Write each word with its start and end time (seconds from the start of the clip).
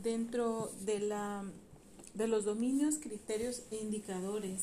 Dentro 0.00 0.70
de, 0.80 1.00
la, 1.00 1.44
de 2.14 2.26
los 2.26 2.44
dominios, 2.44 2.96
criterios 2.96 3.62
e 3.70 3.76
indicadores 3.76 4.62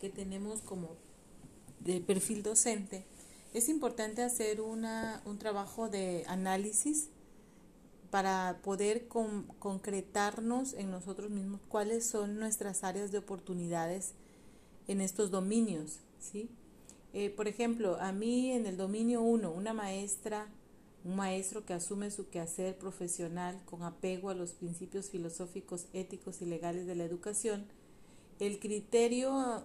que 0.00 0.08
tenemos 0.08 0.60
como 0.62 0.96
de 1.80 2.00
perfil 2.00 2.42
docente, 2.42 3.04
es 3.52 3.68
importante 3.68 4.22
hacer 4.22 4.60
una, 4.60 5.22
un 5.24 5.38
trabajo 5.38 5.88
de 5.88 6.24
análisis 6.26 7.08
para 8.10 8.60
poder 8.62 9.06
concretarnos 9.06 10.72
en 10.72 10.90
nosotros 10.90 11.30
mismos 11.30 11.60
cuáles 11.68 12.06
son 12.06 12.38
nuestras 12.38 12.82
áreas 12.82 13.12
de 13.12 13.18
oportunidades 13.18 14.12
en 14.88 15.00
estos 15.00 15.30
dominios. 15.30 16.00
¿sí? 16.18 16.50
Eh, 17.12 17.30
por 17.30 17.46
ejemplo, 17.46 17.98
a 18.00 18.12
mí 18.12 18.52
en 18.52 18.66
el 18.66 18.76
dominio 18.76 19.22
1, 19.22 19.50
una 19.52 19.72
maestra, 19.72 20.48
un 21.04 21.16
maestro 21.16 21.64
que 21.64 21.72
asume 21.72 22.10
su 22.10 22.28
quehacer 22.28 22.76
profesional 22.76 23.60
con 23.64 23.82
apego 23.82 24.30
a 24.30 24.34
los 24.34 24.52
principios 24.52 25.10
filosóficos, 25.10 25.86
éticos 25.92 26.42
y 26.42 26.46
legales 26.46 26.86
de 26.86 26.94
la 26.94 27.04
educación, 27.04 27.66
el 28.38 28.58
criterio 28.58 29.64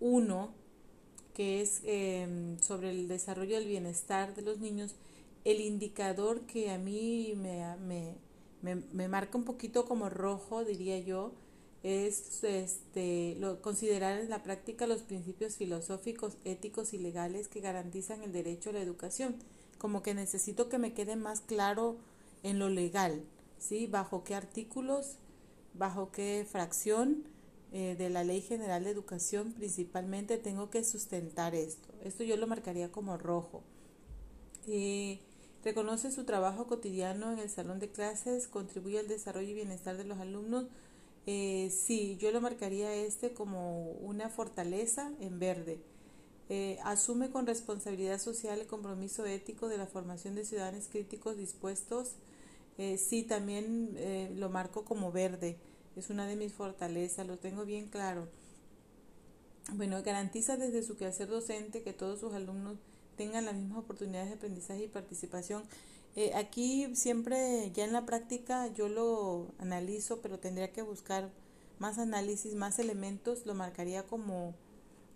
1 0.00 0.64
que 1.34 1.60
es 1.60 1.82
em, 1.84 2.58
sobre 2.60 2.90
el 2.90 3.08
desarrollo 3.08 3.56
del 3.56 3.66
bienestar 3.66 4.34
de 4.34 4.42
los 4.42 4.58
niños, 4.58 4.94
el 5.44 5.60
indicador 5.60 6.42
que 6.42 6.70
a 6.70 6.78
mí 6.78 7.34
me, 7.36 7.76
me, 8.62 8.76
me, 8.92 9.08
marca 9.08 9.36
un 9.36 9.44
poquito 9.44 9.84
como 9.84 10.08
rojo, 10.08 10.64
diría 10.64 10.98
yo, 11.00 11.32
es 11.82 12.42
este, 12.44 13.36
considerar 13.60 14.18
en 14.18 14.30
la 14.30 14.42
práctica 14.42 14.86
los 14.86 15.02
principios 15.02 15.56
filosóficos, 15.56 16.38
éticos 16.44 16.94
y 16.94 16.98
legales 16.98 17.48
que 17.48 17.60
garantizan 17.60 18.22
el 18.22 18.32
derecho 18.32 18.70
a 18.70 18.74
la 18.74 18.80
educación. 18.80 19.34
Como 19.84 20.02
que 20.02 20.14
necesito 20.14 20.70
que 20.70 20.78
me 20.78 20.94
quede 20.94 21.14
más 21.14 21.42
claro 21.42 21.98
en 22.42 22.58
lo 22.58 22.70
legal, 22.70 23.22
¿sí? 23.58 23.86
Bajo 23.86 24.24
qué 24.24 24.34
artículos, 24.34 25.16
bajo 25.74 26.10
qué 26.10 26.46
fracción, 26.50 27.24
eh, 27.70 27.94
de 27.98 28.08
la 28.08 28.24
Ley 28.24 28.40
General 28.40 28.82
de 28.82 28.88
Educación 28.88 29.52
principalmente 29.52 30.38
tengo 30.38 30.70
que 30.70 30.84
sustentar 30.84 31.54
esto. 31.54 31.92
Esto 32.02 32.24
yo 32.24 32.38
lo 32.38 32.46
marcaría 32.46 32.90
como 32.90 33.18
rojo. 33.18 33.62
Reconoce 35.62 36.10
su 36.10 36.24
trabajo 36.24 36.66
cotidiano 36.66 37.30
en 37.30 37.38
el 37.38 37.50
salón 37.50 37.78
de 37.78 37.90
clases, 37.90 38.48
contribuye 38.48 38.98
al 38.98 39.08
desarrollo 39.08 39.50
y 39.50 39.52
bienestar 39.52 39.98
de 39.98 40.04
los 40.04 40.18
alumnos. 40.18 40.64
Eh, 41.26 41.70
sí, 41.70 42.16
yo 42.18 42.32
lo 42.32 42.40
marcaría 42.40 42.94
este 42.94 43.34
como 43.34 43.90
una 44.00 44.30
fortaleza 44.30 45.12
en 45.20 45.38
verde. 45.38 45.78
Eh, 46.48 46.78
asume 46.84 47.30
con 47.30 47.46
responsabilidad 47.46 48.20
social 48.20 48.60
el 48.60 48.66
compromiso 48.66 49.24
ético 49.24 49.68
de 49.68 49.78
la 49.78 49.86
formación 49.86 50.34
de 50.34 50.44
ciudadanos 50.44 50.88
críticos 50.88 51.36
dispuestos. 51.36 52.12
sí, 52.98 53.22
también 53.22 53.96
lo 54.38 54.50
marco 54.50 54.84
como 54.84 55.12
verde 55.12 55.56
es 55.96 56.10
una 56.10 56.26
de 56.26 56.36
mis 56.36 56.52
fortalezas, 56.52 57.26
lo 57.26 57.38
tengo 57.38 57.64
bien 57.64 57.88
claro. 57.88 58.28
Bueno, 59.72 60.02
garantiza 60.02 60.56
desde 60.56 60.82
su 60.82 60.96
quehacer 60.96 61.28
docente 61.28 61.82
que 61.82 61.92
todos 61.92 62.20
sus 62.20 62.34
alumnos 62.34 62.76
tengan 63.16 63.44
las 63.44 63.54
mismas 63.54 63.78
oportunidades 63.78 64.28
de 64.28 64.34
aprendizaje 64.34 64.84
y 64.84 64.88
participación. 64.88 65.62
Eh, 66.16 66.32
aquí 66.34 66.94
siempre, 66.94 67.70
ya 67.72 67.84
en 67.84 67.92
la 67.92 68.06
práctica, 68.06 68.66
yo 68.68 68.88
lo 68.88 69.46
analizo, 69.58 70.20
pero 70.20 70.38
tendría 70.38 70.72
que 70.72 70.82
buscar 70.82 71.30
más 71.78 71.98
análisis, 71.98 72.54
más 72.54 72.78
elementos, 72.78 73.46
lo 73.46 73.54
marcaría 73.54 74.04
como, 74.04 74.54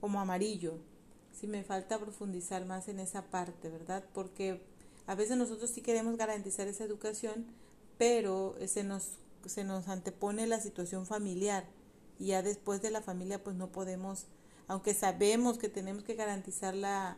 como 0.01 0.21
amarillo. 0.21 0.79
Si 1.39 1.47
me 1.47 1.63
falta 1.63 1.99
profundizar 1.99 2.65
más 2.67 2.89
en 2.89 3.01
esa 3.01 3.23
parte, 3.23 3.69
¿verdad? 3.69 4.05
Porque 4.13 4.61
a 5.07 5.15
veces 5.15 5.37
nosotros 5.37 5.71
sí 5.71 5.83
queremos 5.83 6.17
garantizar 6.17 6.67
esa 6.69 6.85
educación, 6.85 7.47
pero 7.97 8.57
se 8.67 8.85
nos 8.85 9.19
se 9.47 9.65
nos 9.65 9.89
antepone 9.89 10.47
la 10.47 10.61
situación 10.61 11.07
familiar 11.07 11.65
y 12.19 12.27
ya 12.27 12.43
después 12.43 12.83
de 12.83 12.91
la 12.91 13.03
familia 13.03 13.43
pues 13.43 13.57
no 13.57 13.71
podemos, 13.71 14.27
aunque 14.67 14.95
sabemos 14.95 15.59
que 15.59 15.69
tenemos 15.69 16.05
que 16.05 16.15
garantizar 16.15 16.75
la, 16.75 17.17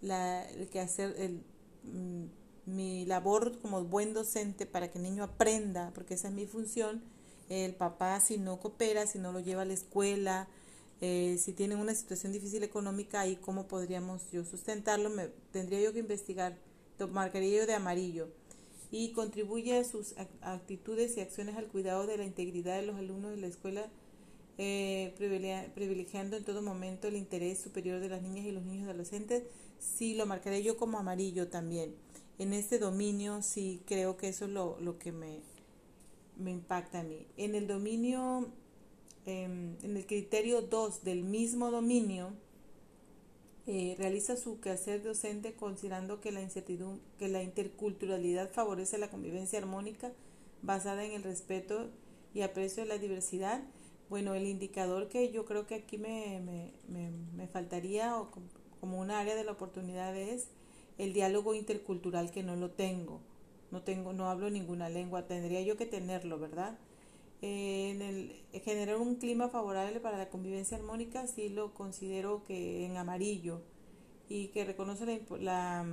la 0.00 0.44
el 0.50 0.68
que 0.68 0.80
hacer 0.80 1.14
el, 1.18 1.42
mm, 1.84 2.24
mi 2.66 3.06
labor 3.06 3.58
como 3.60 3.82
buen 3.84 4.14
docente 4.14 4.66
para 4.66 4.90
que 4.90 4.98
el 4.98 5.04
niño 5.04 5.24
aprenda, 5.24 5.90
porque 5.94 6.14
esa 6.14 6.28
es 6.28 6.34
mi 6.34 6.46
función, 6.46 7.02
el 7.48 7.74
papá 7.74 8.20
si 8.20 8.38
no 8.38 8.60
coopera, 8.60 9.06
si 9.06 9.18
no 9.18 9.32
lo 9.32 9.40
lleva 9.40 9.62
a 9.62 9.66
la 9.66 9.74
escuela, 9.74 10.48
eh, 11.06 11.36
si 11.36 11.52
tienen 11.52 11.78
una 11.78 11.94
situación 11.94 12.32
difícil 12.32 12.62
económica, 12.62 13.20
ahí 13.20 13.36
cómo 13.36 13.68
podríamos 13.68 14.30
yo 14.32 14.42
sustentarlo, 14.42 15.10
tendría 15.52 15.82
yo 15.82 15.92
que 15.92 15.98
investigar, 15.98 16.56
lo 16.98 17.08
marcaría 17.08 17.58
yo 17.58 17.66
de 17.66 17.74
amarillo 17.74 18.28
y 18.90 19.12
contribuye 19.12 19.76
a 19.76 19.84
sus 19.84 20.14
actitudes 20.40 21.18
y 21.18 21.20
acciones 21.20 21.58
al 21.58 21.66
cuidado 21.66 22.06
de 22.06 22.16
la 22.16 22.24
integridad 22.24 22.76
de 22.76 22.86
los 22.86 22.96
alumnos 22.96 23.32
de 23.32 23.36
la 23.36 23.48
escuela, 23.48 23.86
eh, 24.56 25.12
privilegiando 25.74 26.38
en 26.38 26.44
todo 26.44 26.62
momento 26.62 27.08
el 27.08 27.16
interés 27.16 27.58
superior 27.58 28.00
de 28.00 28.08
las 28.08 28.22
niñas 28.22 28.46
y 28.46 28.52
los 28.52 28.64
niños 28.64 28.88
adolescentes. 28.88 29.42
Sí, 29.78 30.14
lo 30.14 30.24
marcaré 30.24 30.62
yo 30.62 30.78
como 30.78 30.98
amarillo 30.98 31.48
también. 31.48 31.94
En 32.38 32.54
este 32.54 32.78
dominio 32.78 33.42
sí 33.42 33.82
creo 33.84 34.16
que 34.16 34.28
eso 34.28 34.46
es 34.46 34.52
lo, 34.52 34.80
lo 34.80 34.98
que 34.98 35.12
me, 35.12 35.40
me 36.38 36.50
impacta 36.50 37.00
a 37.00 37.02
mí. 37.02 37.26
En 37.36 37.54
el 37.54 37.66
dominio, 37.66 38.48
em, 39.26 39.76
en 39.82 39.96
el 39.96 40.06
criterio 40.06 40.62
2 40.62 41.04
del 41.04 41.24
mismo 41.24 41.70
dominio, 41.70 42.32
eh, 43.66 43.94
realiza 43.98 44.36
su 44.36 44.60
quehacer 44.60 45.02
docente 45.02 45.54
considerando 45.54 46.20
que 46.20 46.32
la, 46.32 46.42
incertidumbre, 46.42 47.02
que 47.18 47.28
la 47.28 47.42
interculturalidad 47.42 48.50
favorece 48.50 48.98
la 48.98 49.08
convivencia 49.08 49.58
armónica 49.58 50.12
basada 50.60 51.04
en 51.04 51.12
el 51.12 51.22
respeto 51.22 51.88
y 52.34 52.42
aprecio 52.42 52.82
de 52.82 52.90
la 52.90 52.98
diversidad. 52.98 53.62
Bueno, 54.10 54.34
el 54.34 54.46
indicador 54.46 55.08
que 55.08 55.30
yo 55.32 55.46
creo 55.46 55.66
que 55.66 55.76
aquí 55.76 55.96
me, 55.96 56.40
me, 56.88 57.10
me, 57.34 57.46
faltaría 57.48 58.18
o 58.18 58.30
como 58.80 59.00
una 59.00 59.18
área 59.18 59.34
de 59.34 59.44
la 59.44 59.52
oportunidad 59.52 60.14
es 60.14 60.48
el 60.98 61.14
diálogo 61.14 61.54
intercultural 61.54 62.30
que 62.30 62.42
no 62.42 62.56
lo 62.56 62.70
tengo. 62.70 63.20
No 63.70 63.82
tengo, 63.82 64.12
no 64.12 64.28
hablo 64.28 64.50
ninguna 64.50 64.90
lengua, 64.90 65.26
tendría 65.26 65.62
yo 65.62 65.78
que 65.78 65.86
tenerlo, 65.86 66.38
¿verdad? 66.38 66.78
En 67.44 68.00
el 68.00 68.42
generar 68.64 68.96
un 68.96 69.16
clima 69.16 69.50
favorable 69.50 70.00
para 70.00 70.16
la 70.16 70.30
convivencia 70.30 70.78
armónica 70.78 71.26
sí 71.26 71.50
lo 71.50 71.74
considero 71.74 72.42
que 72.44 72.86
en 72.86 72.96
amarillo 72.96 73.60
y 74.30 74.48
que 74.48 74.64
reconoce 74.64 75.04
la, 75.04 75.38
la, 75.38 75.86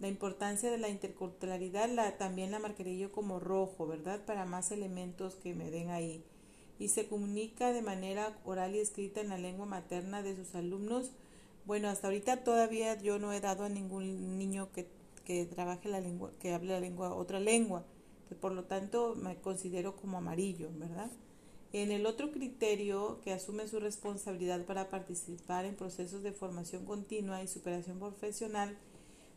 la 0.00 0.08
importancia 0.08 0.68
de 0.68 0.78
la 0.78 0.88
interculturalidad 0.88 1.88
la, 1.90 2.18
también 2.18 2.50
la 2.50 2.58
marcaría 2.58 2.98
yo 2.98 3.12
como 3.12 3.38
rojo 3.38 3.86
verdad 3.86 4.24
para 4.24 4.44
más 4.44 4.72
elementos 4.72 5.36
que 5.36 5.54
me 5.54 5.70
den 5.70 5.90
ahí. 5.90 6.24
Y 6.80 6.88
se 6.88 7.06
comunica 7.06 7.72
de 7.72 7.82
manera 7.82 8.36
oral 8.44 8.74
y 8.74 8.80
escrita 8.80 9.20
en 9.20 9.28
la 9.28 9.38
lengua 9.38 9.66
materna 9.66 10.22
de 10.22 10.34
sus 10.34 10.54
alumnos. 10.56 11.12
Bueno 11.64 11.88
hasta 11.88 12.08
ahorita 12.08 12.42
todavía 12.42 13.00
yo 13.00 13.20
no 13.20 13.32
he 13.32 13.40
dado 13.40 13.64
a 13.64 13.68
ningún 13.68 14.36
niño 14.36 14.72
que, 14.72 14.88
que 15.24 15.44
trabaje 15.44 15.88
la 15.88 16.00
lengua 16.00 16.32
que 16.40 16.54
hable 16.54 16.72
la 16.72 16.80
lengua 16.80 17.14
otra 17.14 17.38
lengua 17.38 17.84
por 18.34 18.52
lo 18.52 18.64
tanto 18.64 19.14
me 19.16 19.36
considero 19.36 19.96
como 19.96 20.18
amarillo, 20.18 20.68
¿verdad? 20.78 21.10
En 21.72 21.92
el 21.92 22.06
otro 22.06 22.32
criterio 22.32 23.20
que 23.22 23.32
asume 23.32 23.68
su 23.68 23.78
responsabilidad 23.78 24.66
para 24.66 24.88
participar 24.88 25.64
en 25.64 25.76
procesos 25.76 26.22
de 26.22 26.32
formación 26.32 26.84
continua 26.84 27.42
y 27.42 27.48
superación 27.48 28.00
profesional, 28.00 28.76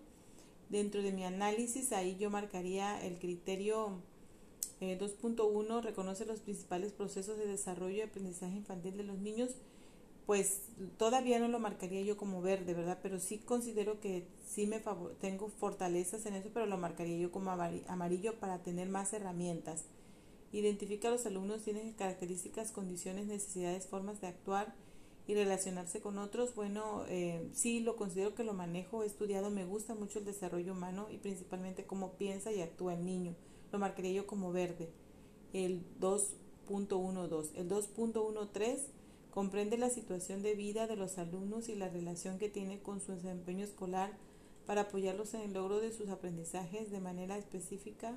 Dentro 0.69 1.02
de 1.02 1.12
mi 1.12 1.25
análisis, 1.25 1.93
ahí 1.93 2.16
yo 2.16 2.31
marcaría 2.31 3.00
el 3.05 3.19
criterio 3.19 4.00
2.1, 4.81 5.78
eh, 5.78 5.82
reconoce 5.82 6.25
los 6.26 6.40
principales 6.40 6.93
procesos 6.93 7.38
de 7.38 7.46
desarrollo 7.46 7.96
y 7.96 8.00
aprendizaje 8.02 8.56
infantil 8.56 8.96
de 8.96 9.05
los 9.05 9.19
niños. 9.19 9.50
Pues 10.26 10.62
todavía 10.96 11.38
no 11.38 11.49
lo 11.49 11.58
marcaría 11.58 12.00
yo 12.00 12.16
como 12.16 12.40
verde, 12.40 12.72
¿verdad? 12.72 12.99
Pero 13.02 13.20
sí 13.20 13.38
considero 13.38 14.00
que 14.00 14.26
sí 14.46 14.66
me 14.66 14.82
tengo 15.20 15.49
fortalezas 15.49 16.25
en 16.25 16.34
eso, 16.34 16.49
pero 16.55 16.64
lo 16.64 16.78
marcaría 16.78 17.19
yo 17.19 17.31
como 17.31 17.50
amarillo 17.50 18.40
para 18.40 18.62
tener 18.62 18.88
más 18.88 19.12
herramientas. 19.12 19.84
Identifica 20.50 21.08
a 21.08 21.10
los 21.10 21.26
alumnos, 21.26 21.62
tienen 21.62 21.93
características, 21.93 22.72
condiciones, 22.72 23.26
necesidades, 23.26 23.87
formas 23.87 24.20
de 24.22 24.28
actuar 24.28 24.75
y 25.26 25.34
relacionarse 25.34 26.00
con 26.00 26.18
otros. 26.18 26.54
Bueno, 26.54 27.04
eh, 27.08 27.48
sí, 27.52 27.80
lo 27.80 27.96
considero 27.96 28.34
que 28.34 28.44
lo 28.44 28.52
manejo, 28.52 29.02
he 29.02 29.06
estudiado, 29.06 29.50
me 29.50 29.64
gusta 29.64 29.94
mucho 29.94 30.18
el 30.18 30.24
desarrollo 30.24 30.72
humano 30.72 31.08
y 31.10 31.18
principalmente 31.18 31.84
cómo 31.84 32.12
piensa 32.12 32.52
y 32.52 32.60
actúa 32.60 32.94
el 32.94 33.04
niño. 33.04 33.34
Lo 33.72 33.78
marcaría 33.78 34.12
yo 34.12 34.26
como 34.26 34.52
verde. 34.52 34.90
El 35.52 35.82
2.12. 36.00 37.50
El 37.54 37.68
2.13 37.68 38.78
comprende 39.30 39.78
la 39.78 39.90
situación 39.90 40.42
de 40.42 40.54
vida 40.54 40.86
de 40.86 40.96
los 40.96 41.18
alumnos 41.18 41.68
y 41.68 41.74
la 41.74 41.88
relación 41.88 42.38
que 42.38 42.48
tiene 42.48 42.80
con 42.80 43.00
su 43.00 43.12
desempeño 43.12 43.64
escolar 43.64 44.16
para 44.66 44.82
apoyarlos 44.82 45.34
en 45.34 45.40
el 45.42 45.52
logro 45.52 45.80
de 45.80 45.92
sus 45.92 46.08
aprendizajes 46.08 46.90
de 46.90 47.00
manera 47.00 47.36
específica, 47.36 48.14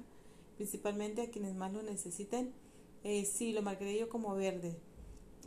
principalmente 0.55 1.21
a 1.21 1.29
quienes 1.29 1.55
más 1.55 1.73
lo 1.73 1.81
necesiten. 1.83 2.53
Eh, 3.03 3.25
sí, 3.25 3.53
lo 3.53 3.61
marcaría 3.61 3.99
yo 3.99 4.09
como 4.09 4.35
verde. 4.35 4.77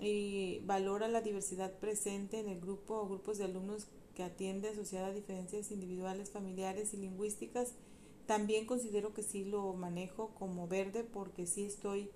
Y 0.01 0.61
valora 0.65 1.09
la 1.09 1.21
diversidad 1.21 1.73
presente 1.79 2.41
en 2.41 2.49
el 2.49 2.61
grupo 2.61 2.95
o 2.95 3.09
grupos 3.09 3.39
de 3.39 3.45
alumnos 3.45 3.87
que 4.15 4.23
atiende 4.23 4.69
asociada 4.69 5.09
a 5.09 5.13
diferencias 5.13 5.71
individuales, 5.71 6.31
familiares 6.31 6.95
y 6.95 6.97
lingüísticas. 6.97 7.75
También 8.27 8.67
considero 8.67 9.13
que 9.13 9.23
sí 9.23 9.45
lo 9.45 9.73
manejo 9.75 10.31
como 10.39 10.69
verde 10.69 11.05
porque 11.05 11.47
sí 11.47 11.65
estoy 11.65 12.11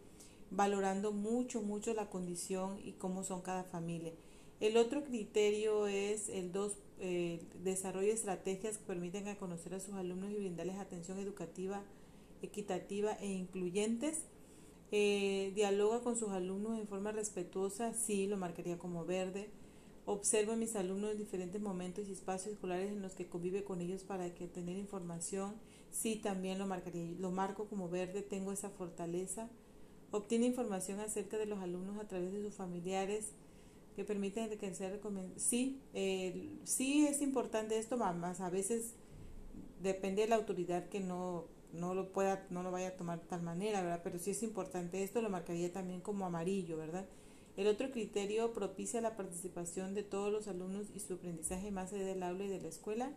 valorando 0.50 1.12
mucho, 1.12 1.60
mucho 1.60 1.92
la 1.94 2.08
condición 2.08 2.78
y 2.84 2.92
cómo 2.92 3.24
son 3.24 3.42
cada 3.42 3.64
familia. 3.64 4.12
El 4.60 4.76
otro 4.76 5.04
criterio 5.04 5.86
es 5.86 6.28
el 6.28 6.52
dos, 6.52 6.72
eh, 7.00 7.40
desarrollo 7.62 8.08
de 8.08 8.14
estrategias 8.14 8.78
que 8.78 8.84
permiten 8.84 9.34
conocer 9.36 9.74
a 9.74 9.80
sus 9.80 9.94
alumnos 9.94 10.30
y 10.30 10.36
brindarles 10.36 10.78
atención 10.78 11.18
educativa 11.18 11.82
equitativa 12.44 13.12
e 13.20 13.26
incluyentes. 13.26 14.22
Eh, 14.96 15.50
dialoga 15.56 16.02
con 16.04 16.14
sus 16.16 16.28
alumnos 16.28 16.78
en 16.78 16.86
forma 16.86 17.10
respetuosa, 17.10 17.92
sí, 17.94 18.28
lo 18.28 18.36
marcaría 18.36 18.78
como 18.78 19.04
verde. 19.04 19.50
Observa 20.06 20.52
a 20.52 20.56
mis 20.56 20.76
alumnos 20.76 21.10
en 21.10 21.18
diferentes 21.18 21.60
momentos 21.60 22.08
y 22.08 22.12
espacios 22.12 22.54
escolares 22.54 22.92
en 22.92 23.02
los 23.02 23.14
que 23.14 23.26
convive 23.26 23.64
con 23.64 23.80
ellos 23.80 24.04
para 24.04 24.32
que 24.36 24.46
tener 24.46 24.76
información, 24.76 25.56
sí, 25.90 26.14
también 26.14 26.60
lo 26.60 26.68
marcaría, 26.68 27.12
lo 27.18 27.32
marco 27.32 27.64
como 27.66 27.88
verde, 27.88 28.22
tengo 28.22 28.52
esa 28.52 28.70
fortaleza. 28.70 29.50
Obtiene 30.12 30.46
información 30.46 31.00
acerca 31.00 31.38
de 31.38 31.46
los 31.46 31.58
alumnos 31.58 31.98
a 31.98 32.06
través 32.06 32.32
de 32.32 32.40
sus 32.40 32.54
familiares, 32.54 33.32
que 33.96 34.04
permiten 34.04 34.44
enriquecer 34.44 35.00
sí 35.34 35.80
sí 36.62 37.06
es 37.06 37.20
importante 37.20 37.78
esto 37.78 37.96
más 37.96 38.40
a 38.40 38.50
veces 38.50 38.94
depende 39.82 40.22
de 40.22 40.28
la 40.28 40.36
autoridad 40.36 40.88
que 40.88 41.00
no 41.00 41.46
no 41.74 41.94
lo 41.94 42.12
pueda 42.12 42.46
no 42.50 42.62
lo 42.62 42.70
vaya 42.70 42.88
a 42.88 42.96
tomar 42.96 43.20
de 43.20 43.26
tal 43.26 43.42
manera 43.42 43.82
verdad 43.82 44.00
pero 44.02 44.18
sí 44.18 44.30
es 44.30 44.42
importante 44.42 45.02
esto 45.02 45.20
lo 45.20 45.30
marcaría 45.30 45.72
también 45.72 46.00
como 46.00 46.26
amarillo 46.26 46.76
verdad 46.76 47.06
el 47.56 47.68
otro 47.68 47.92
criterio 47.92 48.52
propicia 48.52 49.00
la 49.00 49.16
participación 49.16 49.94
de 49.94 50.02
todos 50.02 50.32
los 50.32 50.48
alumnos 50.48 50.88
y 50.94 50.98
su 50.98 51.14
aprendizaje 51.14 51.70
más 51.70 51.92
allá 51.92 52.04
del 52.04 52.22
aula 52.22 52.44
y 52.44 52.48
de 52.48 52.60
la 52.60 52.68
escuela. 52.68 53.12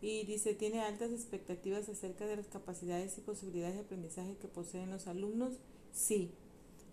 Y 0.00 0.24
dice 0.24 0.54
tiene 0.54 0.80
altas 0.80 1.12
expectativas 1.12 1.88
acerca 1.88 2.26
de 2.26 2.36
las 2.36 2.48
capacidades 2.48 3.16
y 3.16 3.20
posibilidades 3.20 3.76
de 3.76 3.82
aprendizaje 3.82 4.36
que 4.36 4.48
poseen 4.48 4.90
los 4.90 5.06
alumnos 5.06 5.54
sí. 5.92 6.32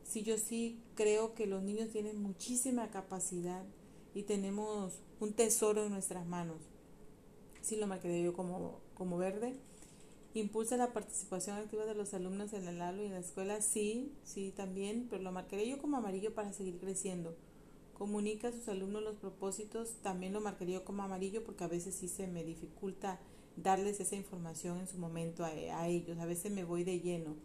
Sí 0.03 0.21
yo 0.21 0.37
sí 0.37 0.79
creo 0.95 1.33
que 1.33 1.47
los 1.47 1.63
niños 1.63 1.89
tienen 1.89 2.21
muchísima 2.21 2.91
capacidad 2.91 3.63
y 4.13 4.23
tenemos 4.23 4.99
un 5.19 5.33
tesoro 5.33 5.85
en 5.85 5.91
nuestras 5.91 6.27
manos. 6.27 6.57
Sí 7.61 7.75
lo 7.75 7.87
marqué 7.87 8.21
yo 8.21 8.33
como, 8.33 8.81
como 8.93 9.17
verde. 9.17 9.55
Impulsa 10.33 10.77
la 10.77 10.93
participación 10.93 11.57
activa 11.57 11.85
de 11.85 11.93
los 11.95 12.13
alumnos 12.13 12.53
en 12.53 12.67
el 12.67 12.81
aula 12.81 13.03
y 13.03 13.07
en 13.07 13.13
la 13.13 13.19
escuela, 13.19 13.61
sí, 13.61 14.13
sí 14.23 14.53
también, 14.55 15.07
pero 15.09 15.21
lo 15.23 15.31
marcaré 15.31 15.67
yo 15.67 15.77
como 15.77 15.97
amarillo 15.97 16.33
para 16.33 16.53
seguir 16.53 16.79
creciendo. 16.79 17.35
Comunica 17.93 18.47
a 18.49 18.51
sus 18.51 18.67
alumnos 18.69 19.03
los 19.03 19.17
propósitos, 19.17 19.95
también 20.01 20.33
lo 20.33 20.41
marcaría 20.41 20.79
yo 20.79 20.85
como 20.85 21.03
amarillo 21.03 21.43
porque 21.43 21.63
a 21.65 21.67
veces 21.67 21.95
sí 21.95 22.07
se 22.07 22.27
me 22.27 22.43
dificulta 22.43 23.19
darles 23.57 23.99
esa 23.99 24.15
información 24.15 24.79
en 24.79 24.87
su 24.87 24.97
momento 24.97 25.43
a, 25.45 25.49
a 25.49 25.87
ellos, 25.87 26.17
a 26.19 26.25
veces 26.25 26.51
me 26.51 26.63
voy 26.63 26.83
de 26.83 26.99
lleno 27.01 27.35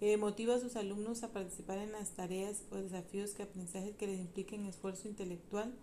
eh, 0.00 0.16
motiva 0.16 0.54
a 0.54 0.60
sus 0.60 0.76
alumnos 0.76 1.22
a 1.22 1.32
participar 1.32 1.78
en 1.78 1.92
las 1.92 2.10
tareas 2.10 2.62
o 2.70 2.76
desafíos 2.76 3.32
que 3.32 3.42
aprendizajes 3.44 3.96
que 3.96 4.06
les 4.06 4.20
impliquen 4.20 4.66
esfuerzo 4.66 5.08
intelectual. 5.08 5.74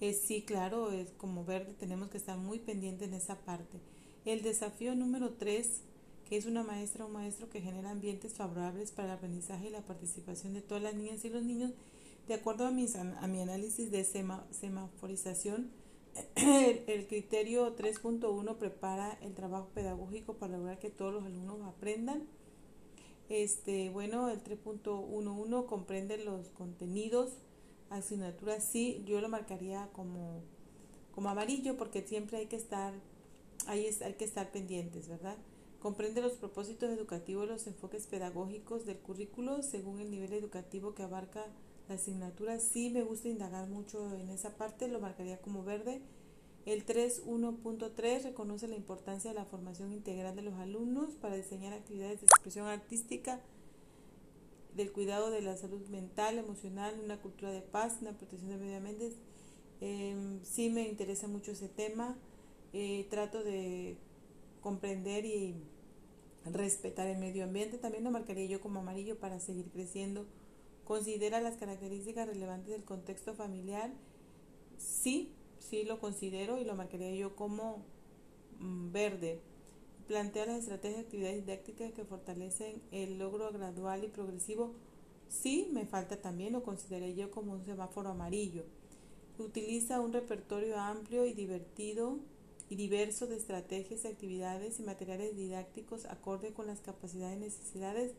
Eh, 0.00 0.14
sí, 0.14 0.42
claro, 0.42 0.90
es 0.92 1.10
como 1.18 1.44
verde 1.44 1.74
tenemos 1.74 2.10
que 2.10 2.18
estar 2.18 2.38
muy 2.38 2.58
pendientes 2.58 3.08
en 3.08 3.14
esa 3.14 3.36
parte. 3.44 3.78
El 4.24 4.42
desafío 4.42 4.94
número 4.94 5.30
3, 5.30 5.80
que 6.28 6.36
es 6.36 6.46
una 6.46 6.62
maestra 6.62 7.04
o 7.04 7.08
maestro 7.08 7.50
que 7.50 7.60
genera 7.60 7.90
ambientes 7.90 8.34
favorables 8.34 8.92
para 8.92 9.08
el 9.08 9.14
aprendizaje 9.14 9.66
y 9.66 9.70
la 9.70 9.82
participación 9.82 10.54
de 10.54 10.62
todas 10.62 10.82
las 10.82 10.94
niñas 10.94 11.24
y 11.24 11.28
los 11.30 11.42
niños, 11.42 11.72
de 12.28 12.34
acuerdo 12.34 12.66
a, 12.66 12.70
mis, 12.70 12.94
a 12.94 13.26
mi 13.26 13.40
análisis 13.40 13.90
de 13.90 14.04
semaforización, 14.04 15.70
el, 16.36 16.84
el 16.88 17.06
criterio 17.06 17.76
3.1 17.76 18.56
prepara 18.56 19.18
el 19.22 19.34
trabajo 19.34 19.68
pedagógico 19.74 20.34
para 20.34 20.56
lograr 20.56 20.78
que 20.78 20.90
todos 20.90 21.12
los 21.12 21.24
alumnos 21.24 21.60
aprendan. 21.62 22.22
Este, 23.28 23.90
bueno, 23.90 24.28
el 24.28 24.42
3.11 24.42 25.66
comprende 25.66 26.22
los 26.22 26.48
contenidos, 26.50 27.32
asignaturas, 27.90 28.64
sí, 28.64 29.02
yo 29.06 29.20
lo 29.20 29.28
marcaría 29.28 29.88
como, 29.92 30.42
como 31.14 31.30
amarillo 31.30 31.76
porque 31.76 32.02
siempre 32.02 32.38
hay 32.38 32.46
que 32.46 32.56
estar, 32.56 32.92
hay, 33.66 33.86
hay 33.86 34.14
que 34.14 34.24
estar 34.24 34.50
pendientes, 34.50 35.08
¿verdad? 35.08 35.36
Comprende 35.80 36.22
los 36.22 36.34
propósitos 36.34 36.90
educativos, 36.90 37.48
los 37.48 37.66
enfoques 37.66 38.06
pedagógicos 38.06 38.86
del 38.86 38.98
currículo 38.98 39.62
según 39.62 40.00
el 40.00 40.10
nivel 40.10 40.32
educativo 40.32 40.94
que 40.94 41.02
abarca 41.02 41.44
la 41.88 41.96
asignatura. 41.96 42.60
Sí 42.60 42.90
me 42.90 43.02
gusta 43.02 43.28
indagar 43.28 43.68
mucho 43.68 44.14
en 44.14 44.30
esa 44.30 44.56
parte, 44.56 44.86
lo 44.86 45.00
marcaría 45.00 45.40
como 45.40 45.64
verde. 45.64 46.00
El 46.64 46.86
3.1.3 46.86 48.22
reconoce 48.22 48.68
la 48.68 48.76
importancia 48.76 49.32
de 49.32 49.34
la 49.34 49.44
formación 49.44 49.92
integral 49.92 50.36
de 50.36 50.42
los 50.42 50.54
alumnos 50.54 51.16
para 51.16 51.34
diseñar 51.34 51.72
actividades 51.72 52.20
de 52.20 52.26
expresión 52.26 52.68
artística, 52.68 53.40
del 54.76 54.92
cuidado 54.92 55.32
de 55.32 55.42
la 55.42 55.56
salud 55.56 55.84
mental, 55.88 56.38
emocional, 56.38 56.94
una 57.02 57.20
cultura 57.20 57.50
de 57.50 57.62
paz, 57.62 57.98
una 58.00 58.16
protección 58.16 58.50
del 58.50 58.60
medio 58.60 58.76
ambiente. 58.76 59.12
Em, 59.80 60.40
sí 60.44 60.70
me 60.70 60.88
interesa 60.88 61.26
mucho 61.26 61.50
ese 61.50 61.68
tema. 61.68 62.16
Trato 63.10 63.42
de 63.44 63.98
comprender 64.62 65.26
y 65.26 65.54
respetar 66.46 67.06
el 67.06 67.18
medio 67.18 67.44
ambiente. 67.44 67.76
También 67.76 68.04
lo 68.04 68.10
marcaría 68.10 68.46
yo 68.46 68.60
como 68.60 68.80
amarillo 68.80 69.18
para 69.18 69.40
seguir 69.40 69.70
creciendo. 69.70 70.26
Considera 70.84 71.40
las 71.40 71.56
características 71.56 72.26
relevantes 72.26 72.70
del 72.70 72.84
contexto 72.84 73.34
familiar. 73.34 73.90
Sí, 74.78 75.32
sí 75.58 75.84
lo 75.84 76.00
considero 76.00 76.58
y 76.58 76.64
lo 76.64 76.74
marcaría 76.74 77.14
yo 77.14 77.36
como 77.36 77.84
mm, 78.60 78.92
verde. 78.92 79.40
Plantea 80.08 80.46
las 80.46 80.60
estrategias 80.60 81.00
de 81.00 81.04
actividades 81.04 81.46
didácticas 81.46 81.92
que 81.92 82.04
fortalecen 82.04 82.82
el 82.90 83.18
logro 83.18 83.52
gradual 83.52 84.04
y 84.04 84.08
progresivo. 84.08 84.74
Sí, 85.28 85.68
me 85.72 85.86
falta 85.86 86.20
también, 86.20 86.52
lo 86.52 86.62
consideré 86.62 87.14
yo 87.14 87.30
como 87.30 87.52
un 87.52 87.64
semáforo 87.64 88.10
amarillo. 88.10 88.64
Utiliza 89.38 90.00
un 90.00 90.12
repertorio 90.12 90.78
amplio 90.78 91.24
y 91.24 91.32
divertido 91.32 92.18
y 92.68 92.76
diverso 92.76 93.26
de 93.26 93.36
estrategias, 93.36 94.04
actividades 94.04 94.80
y 94.80 94.82
materiales 94.82 95.36
didácticos 95.36 96.06
acorde 96.06 96.52
con 96.52 96.66
las 96.66 96.80
capacidades 96.80 97.36
y 97.36 97.40
necesidades. 97.40 98.12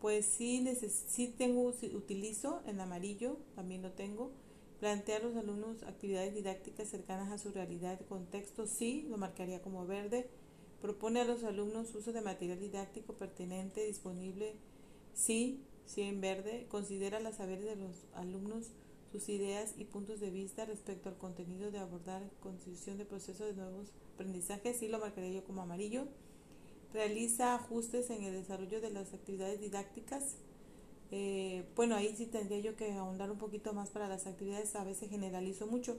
Pues 0.00 0.26
sí, 0.26 0.66
sí 1.08 1.34
tengo, 1.36 1.62
utilizo 1.94 2.62
en 2.66 2.80
amarillo, 2.80 3.38
también 3.54 3.82
lo 3.82 3.92
tengo 3.92 4.32
Plantea 4.80 5.16
a 5.16 5.20
los 5.20 5.36
alumnos 5.36 5.82
actividades 5.84 6.34
didácticas 6.34 6.88
cercanas 6.88 7.32
a 7.32 7.38
su 7.38 7.50
realidad 7.50 7.98
contexto, 8.08 8.66
sí, 8.66 9.06
lo 9.08 9.16
marcaría 9.16 9.62
como 9.62 9.86
verde. 9.86 10.28
Propone 10.82 11.20
a 11.20 11.24
los 11.24 11.44
alumnos 11.44 11.94
uso 11.94 12.12
de 12.12 12.20
material 12.20 12.60
didáctico 12.60 13.14
pertinente, 13.14 13.86
disponible, 13.86 14.54
sí, 15.14 15.62
sí 15.86 16.02
en 16.02 16.20
verde. 16.20 16.66
Considera 16.68 17.20
las 17.20 17.36
saberes 17.36 17.64
de 17.64 17.76
los 17.76 18.04
alumnos, 18.14 18.66
sus 19.18 19.28
ideas 19.28 19.74
y 19.78 19.84
puntos 19.84 20.20
de 20.20 20.30
vista 20.30 20.64
respecto 20.66 21.08
al 21.08 21.16
contenido 21.16 21.70
de 21.70 21.78
abordar 21.78 22.22
constitución 22.40 22.98
de 22.98 23.04
procesos 23.04 23.46
de 23.46 23.54
nuevos 23.54 23.88
aprendizajes, 24.14 24.78
sí 24.78 24.88
lo 24.88 24.98
marcaría 24.98 25.30
yo 25.30 25.44
como 25.44 25.62
amarillo. 25.62 26.06
Realiza 26.92 27.54
ajustes 27.54 28.10
en 28.10 28.24
el 28.24 28.34
desarrollo 28.34 28.80
de 28.80 28.90
las 28.90 29.12
actividades 29.14 29.60
didácticas, 29.60 30.36
eh, 31.12 31.64
bueno, 31.76 31.94
ahí 31.94 32.14
sí 32.16 32.26
tendría 32.26 32.58
yo 32.58 32.76
que 32.76 32.92
ahondar 32.92 33.30
un 33.30 33.38
poquito 33.38 33.72
más 33.72 33.90
para 33.90 34.08
las 34.08 34.26
actividades, 34.26 34.74
a 34.74 34.84
veces 34.84 35.10
generalizo 35.10 35.66
mucho. 35.66 35.96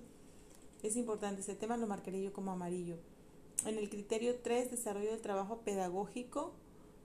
Es 0.83 0.95
importante, 0.95 1.41
ese 1.41 1.55
tema 1.55 1.77
lo 1.77 1.87
marcaría 1.87 2.21
yo 2.21 2.33
como 2.33 2.51
amarillo. 2.51 2.97
En 3.65 3.77
el 3.77 3.89
criterio 3.89 4.35
3, 4.41 4.69
desarrollo 4.69 5.11
del 5.11 5.21
trabajo 5.21 5.61
pedagógico 5.61 6.53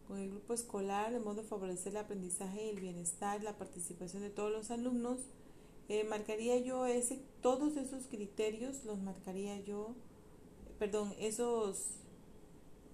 con 0.08 0.18
el 0.18 0.30
grupo 0.30 0.52
escolar, 0.52 1.12
de 1.12 1.20
modo 1.20 1.42
de 1.42 1.48
favorecer 1.48 1.92
el 1.92 1.98
aprendizaje 1.98 2.66
y 2.66 2.70
el 2.70 2.80
bienestar, 2.80 3.42
la 3.42 3.56
participación 3.56 4.22
de 4.22 4.30
todos 4.30 4.50
los 4.50 4.70
alumnos. 4.70 5.20
Eh, 5.88 6.04
marcaría 6.04 6.58
yo 6.58 6.86
ese, 6.86 7.20
todos 7.40 7.76
esos 7.76 8.06
criterios 8.06 8.84
los 8.84 9.00
marcaría 9.00 9.60
yo, 9.60 9.94
perdón, 10.78 11.14
esos 11.18 11.98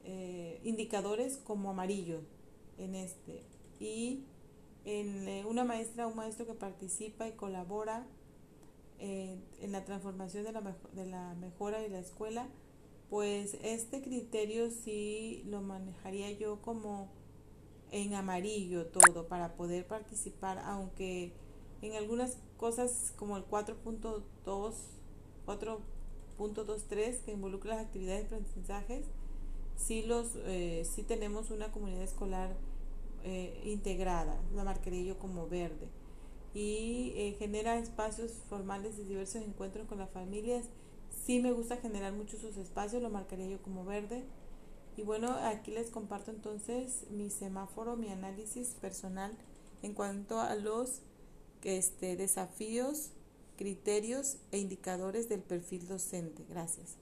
eh, 0.05 0.61
indicadores 0.65 1.37
como 1.39 1.71
amarillo 1.71 2.21
en 2.79 2.95
este. 2.95 3.43
Y 3.79 4.25
en 4.85 5.29
eh, 5.29 5.45
una 5.45 5.65
maestra 5.65 6.07
un 6.07 6.17
maestro 6.17 6.47
que 6.47 6.55
participa 6.55 7.29
y 7.29 7.33
colabora 7.33 8.07
en 9.01 9.71
la 9.71 9.85
transformación 9.85 10.43
de 10.43 10.51
la, 10.51 10.77
de 10.93 11.07
la 11.07 11.35
mejora 11.35 11.79
de 11.79 11.89
la 11.89 12.01
escuela, 12.01 12.49
pues 13.11 13.57
este 13.63 14.03
criterio 14.03 14.73
sí 14.73 15.45
lo 15.47 15.61
manejaría 15.61 16.33
yo 16.33 16.61
como 16.63 17.09
en 17.91 18.15
amarillo 18.15 18.87
todo 18.87 19.29
para 19.29 19.55
poder 19.55 19.87
participar, 19.87 20.59
aunque 20.59 21.33
en 21.81 21.95
algunas 21.95 22.39
cosas 22.59 23.15
como 23.17 23.39
el 23.39 23.47
4.2, 23.47 24.23
4.23 25.47 27.21
que 27.25 27.33
involucra 27.33 27.77
las 27.77 27.87
actividades 27.87 28.29
de 28.29 28.37
aprendizajes, 28.37 29.07
sí, 29.77 30.03
los, 30.03 30.33
eh, 30.45 30.85
sí 30.85 31.03
tenemos 31.03 31.51
una 31.51 31.73
comunidad 31.73 32.03
escolar 32.03 32.55
eh, 33.25 33.63
integrada, 33.65 34.39
la 34.55 34.65
marcaría 34.65 35.03
yo 35.03 35.19
como 35.19 35.49
verde, 35.49 35.89
y 36.53 37.13
eh, 37.17 37.37
genera 37.39 37.79
espacios 37.79 38.33
formales 38.49 38.99
y 38.99 39.05
diversos 39.05 39.43
encuentros 39.43 39.87
con 39.87 39.99
las 39.99 40.11
familias. 40.11 40.67
Sí 41.25 41.41
me 41.41 41.53
gusta 41.53 41.77
generar 41.77 42.13
muchos 42.13 42.43
esos 42.43 42.57
espacios, 42.57 43.03
lo 43.03 43.11
marcaría 43.11 43.47
yo 43.49 43.63
como 43.63 43.85
verde. 43.85 44.25
Y 44.97 45.03
bueno, 45.03 45.31
aquí 45.43 45.71
les 45.71 45.91
comparto 45.91 46.31
entonces 46.31 47.05
mi 47.11 47.31
semáforo, 47.31 47.97
mi 47.97 48.09
análisis 48.09 48.71
personal 48.81 49.37
en 49.83 49.95
cuanto 49.95 50.41
a 50.41 50.55
los 50.57 51.03
este, 51.63 52.17
desafíos, 52.17 53.11
criterios 53.57 54.37
e 54.53 54.59
indicadores 54.59 55.29
del 55.29 55.41
perfil 55.41 55.89
docente. 55.89 56.45
Gracias. 56.49 56.99